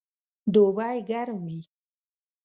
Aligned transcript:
دوبئ 0.53 0.97
ګرم 1.09 1.37
وي 1.49 1.59